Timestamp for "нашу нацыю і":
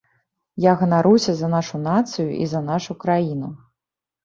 1.53-2.49